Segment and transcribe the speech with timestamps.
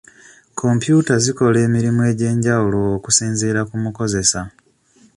[0.59, 4.41] Kompyuta zikola emirimu egy'enjawulo okusinziira ku mukozesa.